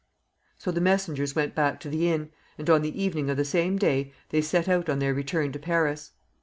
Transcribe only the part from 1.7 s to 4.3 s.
to the inn, and on the evening of the same day